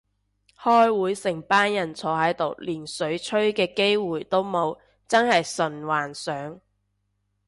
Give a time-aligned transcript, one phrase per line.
[0.59, 6.59] 開會成班人坐喺度連水吹嘅機會都冇，真係純幻想